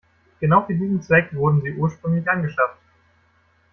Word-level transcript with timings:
Genau 0.39 0.65
für 0.65 0.73
diesen 0.73 1.03
Zweck 1.03 1.31
wurden 1.35 1.61
sie 1.61 1.75
ursprünglich 1.75 2.27
angeschafft. 2.27 2.79